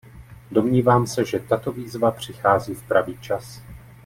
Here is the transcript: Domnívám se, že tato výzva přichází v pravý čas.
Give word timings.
Domnívám 0.51 1.07
se, 1.07 1.25
že 1.25 1.39
tato 1.39 1.71
výzva 1.71 2.11
přichází 2.11 2.73
v 2.73 2.83
pravý 2.87 3.17
čas. 3.21 3.61